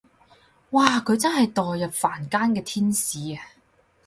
[0.71, 3.53] 哇佢真係墮入凡間嘅天使啊